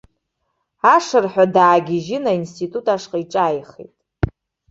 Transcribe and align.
Ашырҳәа 0.93 1.45
даагьежьын 1.55 2.25
аинститут 2.31 2.85
ашҟа 2.95 3.17
иҿааихеит. 3.23 3.95